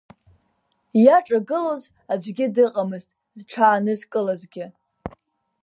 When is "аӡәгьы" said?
2.13-2.45